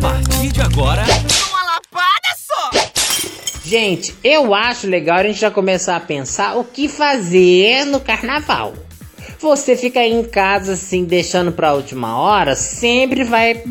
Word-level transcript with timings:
partir 0.00 0.52
de 0.52 0.60
agora. 0.60 1.02
Uma 1.02 1.62
lapada 1.64 2.36
só! 2.36 2.70
Gente, 3.64 4.14
eu 4.22 4.54
acho 4.54 4.86
legal 4.86 5.18
a 5.18 5.22
gente 5.24 5.40
já 5.40 5.50
começar 5.50 5.96
a 5.96 6.00
pensar 6.00 6.56
o 6.56 6.64
que 6.64 6.88
fazer 6.88 7.84
no 7.84 8.00
carnaval. 8.00 8.74
Você 9.40 9.76
fica 9.76 10.00
aí 10.00 10.12
em 10.12 10.24
casa 10.24 10.72
assim, 10.72 11.04
deixando 11.04 11.52
pra 11.52 11.74
última 11.74 12.18
hora, 12.18 12.56
sempre 12.56 13.24
vai 13.24 13.62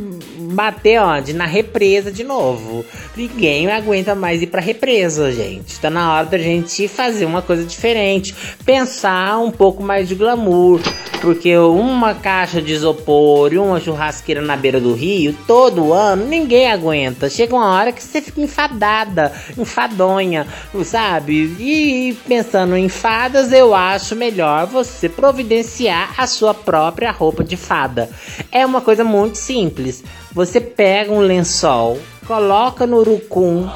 bater 0.54 1.02
onde? 1.02 1.34
Na 1.34 1.46
represa 1.46 2.12
de 2.12 2.24
novo. 2.24 2.86
Ninguém 3.16 3.70
aguenta 3.72 4.16
mais 4.16 4.42
ir 4.42 4.48
pra 4.48 4.62
represa, 4.62 5.32
gente. 5.32 5.80
Tá 5.80 5.90
na 5.90 6.14
hora 6.14 6.26
da 6.26 6.38
gente 6.38 6.88
fazer 6.88 7.26
uma 7.26 7.42
coisa 7.42 7.64
diferente. 7.64 8.36
Pensar 8.66 9.40
um 9.40 9.52
pouco 9.52 9.84
mais 9.84 10.08
de 10.08 10.16
glamour. 10.16 10.82
Porque 11.22 11.58
uma 11.58 12.14
caixa 12.14 12.62
de 12.62 12.74
isopor 12.74 13.52
e 13.52 13.58
uma 13.58 13.80
churrasqueira 13.80 14.42
na 14.42 14.56
beira 14.56 14.80
do 14.80 14.94
rio, 14.94 15.36
todo 15.48 15.92
ano, 15.92 16.26
ninguém 16.26 16.72
aguenta. 16.72 17.30
Chega 17.30 17.56
uma 17.56 17.72
hora 17.74 17.92
que 17.92 18.04
você 18.04 18.22
fica 18.22 18.40
enfadada, 18.40 19.34
enfadonha, 19.58 20.46
sabe? 20.86 21.56
E 21.60 22.16
pensando 22.28 22.76
em 22.78 22.88
fadas, 22.88 23.52
eu 23.52 23.74
acho 23.74 24.16
melhor 24.16 24.68
você 24.68 25.10
providenciar 25.10 26.14
a 26.18 26.28
sua 26.28 26.54
própria 26.54 27.12
roupa 27.12 27.44
de 27.44 27.58
fada. 27.58 28.10
É 28.58 28.66
uma 28.66 28.82
coisa 28.82 29.04
muito 29.04 29.38
simples. 29.38 30.04
Você 30.32 30.60
pega 30.60 31.12
um 31.12 31.20
lençol, 31.20 32.00
coloca 32.26 32.88
no 32.88 32.98
urucum. 32.98 33.70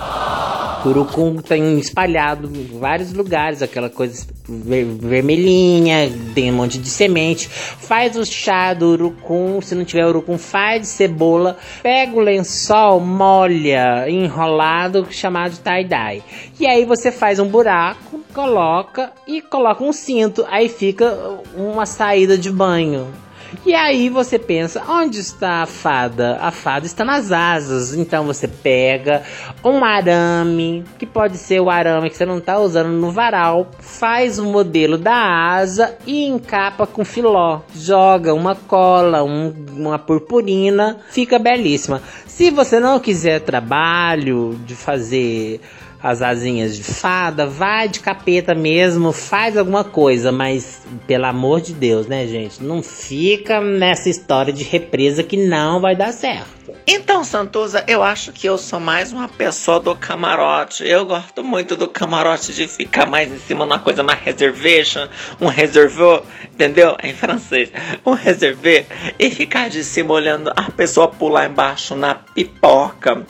O 0.84 0.90
urucum 0.90 1.36
tem 1.36 1.78
espalhado 1.78 2.50
em 2.52 2.80
vários 2.80 3.14
lugares, 3.14 3.62
aquela 3.62 3.92
coisa 3.92 4.26
ver 4.50 4.86
vermelhinha, 4.86 6.12
tem 6.34 6.52
um 6.52 6.56
monte 6.56 6.80
de 6.80 6.90
semente. 6.90 7.48
Faz 7.48 8.18
o 8.18 8.26
chá 8.26 8.74
do 8.74 8.94
urucum, 8.94 9.62
se 9.62 9.76
não 9.76 9.86
tiver 9.86 10.08
urucum, 10.08 10.36
faz 10.40 10.82
de 10.82 10.88
cebola. 10.88 11.58
Pega 11.84 12.18
o 12.18 12.20
lençol, 12.20 13.00
molha, 13.00 14.10
enrolado, 14.10 15.06
chamado 15.12 15.60
tie-dye. 15.60 16.24
E 16.60 16.66
aí 16.66 16.86
você 16.86 17.12
faz 17.12 17.38
um 17.38 17.48
buraco, 17.48 18.20
coloca 18.34 19.12
e 19.28 19.44
coloca 19.44 19.84
um 19.84 19.94
cinto. 19.94 20.44
Aí 20.50 20.68
fica 20.68 21.16
uma 21.56 21.86
saída 21.86 22.36
de 22.36 22.50
banho. 22.50 23.08
E 23.66 23.76
aí 23.76 24.10
você 24.10 24.40
pensa, 24.40 24.82
onde 24.88 25.20
está 25.20 25.62
a 25.62 25.66
fada? 25.66 26.38
A 26.42 26.52
fada 26.52 26.86
está 26.86 27.04
nas 27.04 27.32
asas. 27.32 27.94
Então 27.94 28.26
você 28.26 28.48
pega 28.48 29.24
um 29.64 29.84
arame, 29.84 30.84
que 30.98 31.06
pode 31.06 31.38
ser 31.38 31.60
o 31.60 31.70
arame 31.70 32.10
que 32.10 32.18
você 32.18 32.26
não 32.26 32.38
está 32.38 32.60
usando 32.60 32.90
no 32.90 33.12
varal, 33.12 33.70
faz 33.80 34.40
o 34.40 34.46
modelo 34.46 34.98
da 34.98 35.16
asa 35.16 35.98
e 36.08 36.26
encapa 36.26 36.88
com 36.88 37.04
filó. 37.04 37.62
Joga 37.76 38.34
uma 38.34 38.56
cola, 38.56 39.24
um, 39.24 39.54
uma 39.76 40.00
purpurina, 40.00 40.98
fica 41.10 41.38
belíssima. 41.38 42.02
Se 42.26 42.50
você 42.50 42.80
não 42.80 43.00
quiser 43.00 43.42
trabalho 43.42 44.60
de 44.66 44.76
fazer 44.76 45.62
as 46.02 46.22
asinhas 46.22 46.76
de 46.76 46.84
fada, 46.84 47.46
vai 47.46 47.88
de 47.88 48.00
capeta 48.00 48.56
mesmo, 48.56 49.12
faz 49.12 49.56
alguma 49.56 49.84
coisa, 49.84 50.32
mas 50.32 50.82
pelo 51.06 51.26
amor 51.26 51.62
de 51.62 51.74
Deus, 51.74 52.08
né, 52.08 52.26
gente? 52.28 52.64
Não 52.64 52.82
fica 52.82 53.62
nessa 53.62 54.10
história 54.10 54.52
de 54.52 54.64
represa 54.64 55.24
que 55.24 55.38
não 55.38 55.80
vai 55.80 55.96
dar 55.96 56.12
certo. 56.12 56.62
Então, 56.88 57.24
Santuza, 57.24 57.84
eu 57.88 58.02
acho 58.02 58.32
que 58.32 58.50
eu 58.50 58.58
sou 58.58 58.80
mais 58.80 59.14
uma 59.14 59.28
pessoa 59.28 59.80
do 59.80 59.96
camarote. 59.96 60.84
Eu 60.84 61.06
gosto 61.06 61.44
muito 61.44 61.76
do 61.76 61.88
camarote 61.88 62.54
de 62.54 62.68
ficar 62.68 63.06
mais 63.06 63.32
em 63.32 63.38
cima 63.38 63.66
numa 63.66 63.80
coisa 63.80 64.02
mais 64.02 64.20
reservation, 64.20 65.08
um 65.40 65.48
reservou, 65.48 66.26
entendeu? 66.52 66.98
Em 67.04 67.14
francês, 67.14 67.72
um 68.06 68.14
reservé 68.14 68.88
e 69.20 69.30
ficar 69.30 69.70
de 69.70 69.84
cima 69.84 70.14
olhando 70.14 70.52
a 70.56 70.72
pessoa 70.72 71.08
pular 71.08 71.48
embaixo 71.48 71.96
na 71.96 72.16
pipoca. 72.16 73.26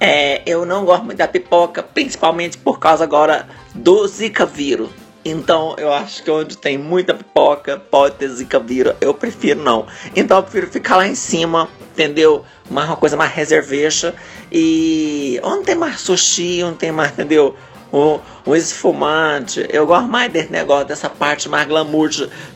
É, 0.00 0.42
eu 0.46 0.64
não 0.64 0.84
gosto 0.84 1.04
muito 1.04 1.18
da 1.18 1.26
pipoca, 1.26 1.82
principalmente 1.82 2.56
por 2.56 2.78
causa 2.78 3.04
agora 3.04 3.48
do 3.74 4.06
Zika 4.06 4.46
vírus. 4.46 4.90
Então 5.24 5.74
eu 5.76 5.92
acho 5.92 6.22
que 6.22 6.30
onde 6.30 6.56
tem 6.56 6.78
muita 6.78 7.12
pipoca 7.12 7.78
pode 7.78 8.14
ter 8.14 8.28
Zika 8.28 8.58
vírus. 8.58 8.94
Eu 9.00 9.12
prefiro 9.12 9.60
não. 9.60 9.86
Então 10.14 10.38
eu 10.38 10.42
prefiro 10.42 10.68
ficar 10.70 10.96
lá 10.96 11.06
em 11.06 11.14
cima, 11.14 11.68
entendeu? 11.92 12.44
Uma, 12.70 12.84
uma 12.84 12.96
coisa 12.96 13.16
mais 13.16 13.32
reservecha. 13.32 14.14
E 14.50 15.40
onde 15.42 15.64
tem 15.64 15.74
mais 15.74 16.00
sushi, 16.00 16.62
onde 16.62 16.78
tem 16.78 16.92
mais, 16.92 17.12
entendeu? 17.12 17.56
Um, 17.92 18.18
um 18.46 18.54
esfumante. 18.54 19.66
Eu 19.70 19.86
gosto 19.86 20.08
mais 20.08 20.32
desse 20.32 20.50
negócio, 20.52 20.86
dessa 20.86 21.08
parte 21.08 21.48
mais 21.48 21.66
glamour 21.66 22.08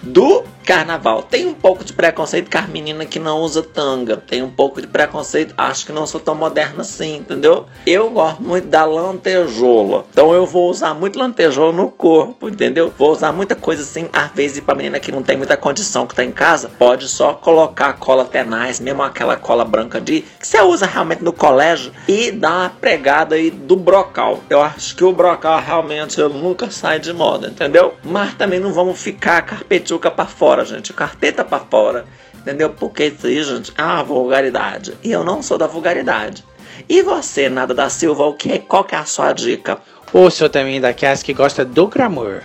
do 0.03 0.45
carnaval. 0.65 1.23
Tem 1.23 1.47
um 1.47 1.55
pouco 1.55 1.85
de 1.85 1.93
preconceito 1.93 2.51
com 2.51 2.59
as 2.59 2.69
meninas 2.69 3.09
que 3.09 3.19
não 3.19 3.41
usa 3.41 3.63
tanga. 3.63 4.17
Tem 4.17 4.43
um 4.43 4.51
pouco 4.51 4.81
de 4.81 4.87
preconceito, 4.87 5.55
acho 5.57 5.85
que 5.85 5.93
não 5.93 6.07
sou 6.07 6.21
tão 6.21 6.35
moderna 6.35 6.83
assim, 6.83 7.17
entendeu? 7.17 7.67
Eu 7.87 8.11
gosto 8.11 8.43
muito 8.43 8.69
da 8.69 8.85
lantejola. 8.85 10.05
Então 10.11 10.33
eu 10.33 10.47
vou 10.47 10.71
usar 10.71 10.95
muito 10.95 11.19
lantejola 11.19 11.73
no 11.73 11.91
corpo, 11.91 12.49
entendeu? 12.49 12.93
Vou 12.97 13.11
usar 13.11 13.33
muita 13.33 13.55
coisa 13.55 13.83
assim, 13.83 14.09
às 14.13 14.31
vezes 14.33 14.61
pra 14.61 14.75
menina 14.75 15.01
que 15.01 15.13
não 15.13 15.23
tem 15.23 15.37
muita 15.37 15.57
condição, 15.57 16.07
que 16.07 16.15
tá 16.15 16.25
em 16.25 16.33
casa, 16.33 16.71
pode 16.79 17.09
só 17.09 17.35
colocar 17.35 17.95
cola 17.95 18.25
tenaz, 18.25 18.81
mesmo 18.81 19.03
aquela 19.03 19.37
cola 19.37 19.65
branca 19.65 20.01
de 20.01 20.23
que 20.23 20.47
você 20.47 20.61
usa 20.61 20.87
realmente 20.87 21.23
no 21.23 21.33
colégio 21.33 21.93
e 22.07 22.31
dar 22.31 22.61
uma 22.61 22.71
pregada 22.71 23.35
aí 23.35 23.51
do 23.51 23.77
brocal. 23.77 24.41
Eu 24.49 24.63
acho 24.63 24.97
que 24.97 25.05
o 25.05 25.13
brocal 25.23 25.61
realmente 25.61 26.21
eu 26.21 26.29
nunca 26.29 26.69
sai 26.69 26.99
de 26.99 27.13
moda, 27.13 27.47
entendeu? 27.47 27.95
Mas 28.03 28.35
também 28.35 28.59
não 28.59 28.73
vamos 28.73 29.01
ficar 29.01 29.41
carpetuca 29.43 30.11
para 30.11 30.27
fora, 30.27 30.65
gente, 30.65 30.93
carpeta 30.93 31.45
para 31.45 31.61
fora, 31.61 32.05
entendeu? 32.35 32.71
Porque 32.71 33.05
isso 33.05 33.29
aí, 33.29 33.41
gente, 33.45 33.73
é 33.79 33.83
uma 33.85 34.03
vulgaridade. 34.03 34.95
E 35.01 35.13
eu 35.13 35.23
não 35.23 35.41
sou 35.41 35.57
da 35.57 35.69
vulgaridade. 35.69 36.45
E 36.89 37.03
você, 37.03 37.49
Nada 37.49 37.73
da 37.73 37.89
Silva, 37.89 38.25
o 38.25 38.35
que, 38.35 38.59
qual 38.59 38.83
que 38.83 38.97
é 38.97 38.99
a 38.99 39.05
sua 39.05 39.33
dica? 39.33 39.79
Ou 40.13 40.29
sou 40.29 40.51
também 40.51 40.81
daquelas 40.81 41.23
que 41.23 41.33
gosta 41.33 41.65
do 41.65 41.87
glamour, 41.87 42.41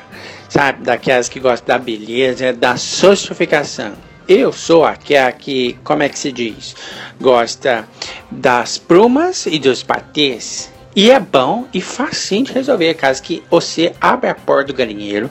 sabe? 0.47 0.83
Daquelas 0.83 1.27
que 1.27 1.39
gosta 1.39 1.65
da 1.65 1.79
beleza, 1.79 2.53
da 2.53 2.77
sofisticação. 2.77 3.93
Eu 4.27 4.51
sou 4.53 4.85
aquela 4.85 5.31
que, 5.31 5.79
como 5.83 6.03
é 6.03 6.09
que 6.09 6.19
se 6.19 6.31
diz? 6.31 6.75
Gosta 7.19 7.87
das 8.29 8.77
plumas 8.77 9.47
e 9.47 9.57
dos 9.57 9.81
patês. 9.81 10.76
E 10.97 11.11
é 11.11 11.19
bom 11.19 11.67
e 11.71 11.79
facinho 11.79 12.45
de 12.45 12.53
resolver, 12.53 12.95
caso 12.95 13.21
que 13.21 13.43
você 13.51 13.93
abre 14.01 14.31
a 14.31 14.33
porta 14.33 14.73
do 14.73 14.73
galinheiro, 14.73 15.29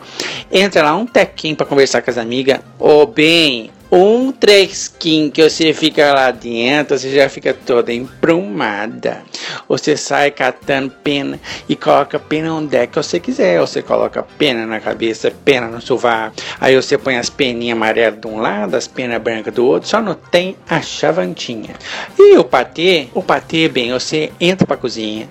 entra 0.49 0.81
lá 0.81 0.95
um 0.95 1.05
tequinho 1.05 1.57
para 1.57 1.67
conversar 1.67 2.03
com 2.03 2.11
as 2.13 2.17
amigas, 2.17 2.61
ou 2.79 3.05
bem, 3.05 3.73
um 3.97 4.31
tresquinho 4.31 5.31
que 5.31 5.43
você 5.43 5.73
fica 5.73 6.13
lá 6.13 6.31
dentro, 6.31 6.99
você 6.99 7.11
já 7.11 7.31
fica 7.31 7.55
toda 7.55 7.93
emprumada. 7.93 9.23
Você 9.67 9.97
sai 9.97 10.31
catando 10.31 10.91
pena 11.03 11.41
e 11.67 11.75
coloca 11.75 12.19
pena 12.19 12.53
onde 12.53 12.77
é 12.77 12.87
que 12.87 12.95
você 12.95 13.19
quiser. 13.19 13.59
Você 13.59 13.81
coloca 13.81 14.23
pena 14.37 14.67
na 14.67 14.81
cabeça, 14.81 15.33
pena 15.45 15.69
no 15.69 15.81
sovaco. 15.81 16.37
Aí 16.61 16.77
você 16.77 16.99
põe 16.99 17.17
as 17.17 17.31
peninhas 17.31 17.77
amarelas 17.77 18.21
de 18.21 18.27
um 18.27 18.39
lado, 18.39 18.75
as 18.75 18.87
penas 18.87 19.21
brancas 19.21 19.55
do 19.55 19.65
outro. 19.65 19.89
Só 19.89 20.03
não 20.03 20.15
tem 20.15 20.57
a 20.69 20.83
chavantinha. 20.83 21.75
E 22.19 22.37
o 22.37 22.45
patê, 22.45 23.09
o 23.15 23.23
patê, 23.23 23.67
bem, 23.67 23.93
você 23.93 24.31
entra 24.39 24.67
pra 24.67 24.77
cozinha, 24.77 25.27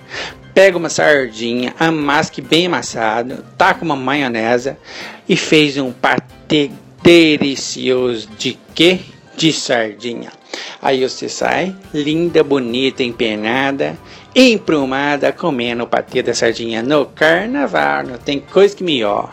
pega 0.52 0.76
uma 0.76 0.88
sardinha, 0.88 1.72
amasque 1.78 2.40
bem 2.40 2.66
amassado, 2.66 3.44
taca 3.56 3.84
uma 3.84 3.94
maionese 3.94 4.76
e 5.28 5.36
fez 5.36 5.76
um 5.76 5.92
patê 5.92 6.70
delicioso 7.06 8.28
de 8.36 8.58
quê? 8.74 8.98
De 9.36 9.52
sardinha. 9.52 10.32
Aí 10.82 11.08
você 11.08 11.28
sai, 11.28 11.72
linda, 11.94 12.42
bonita, 12.42 13.02
empenada, 13.04 13.96
emprumada, 14.34 15.32
comendo 15.32 15.84
o 15.84 15.86
patê 15.86 16.20
da 16.20 16.34
sardinha 16.34 16.82
no 16.82 17.06
carnaval. 17.06 18.02
Não 18.02 18.18
tem 18.18 18.40
coisa 18.40 18.74
que 18.74 18.82
melhor. 18.82 19.32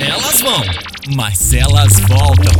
Elas 0.00 0.40
vão, 0.40 0.62
mas 1.16 1.54
elas 1.54 1.92
voltam. 2.00 2.52